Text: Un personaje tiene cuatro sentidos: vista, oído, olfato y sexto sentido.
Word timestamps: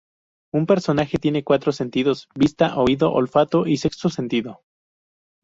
Un 0.51 0.65
personaje 0.65 1.19
tiene 1.19 1.43
cuatro 1.43 1.71
sentidos: 1.71 2.27
vista, 2.33 2.75
oído, 2.75 3.13
olfato 3.13 3.67
y 3.67 3.77
sexto 3.77 4.09
sentido. 4.09 4.61